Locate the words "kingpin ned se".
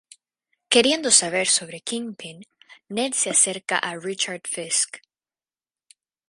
1.81-3.29